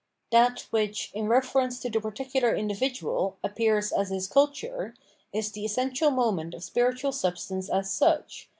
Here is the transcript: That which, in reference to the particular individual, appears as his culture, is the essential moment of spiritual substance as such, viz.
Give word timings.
That 0.31 0.61
which, 0.71 1.11
in 1.13 1.27
reference 1.27 1.77
to 1.81 1.89
the 1.91 2.01
particular 2.01 2.55
individual, 2.55 3.37
appears 3.43 3.91
as 3.91 4.09
his 4.09 4.27
culture, 4.27 4.95
is 5.31 5.51
the 5.51 5.63
essential 5.63 6.09
moment 6.09 6.55
of 6.55 6.63
spiritual 6.63 7.11
substance 7.11 7.69
as 7.69 7.93
such, 7.93 8.45
viz. 8.49 8.49